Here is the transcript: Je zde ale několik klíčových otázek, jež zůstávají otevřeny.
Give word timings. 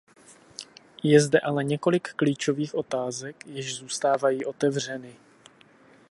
Je 1.03 1.19
zde 1.19 1.39
ale 1.39 1.63
několik 1.63 2.13
klíčových 2.13 2.75
otázek, 2.75 3.43
jež 3.47 3.75
zůstávají 3.75 4.45
otevřeny. 4.45 5.15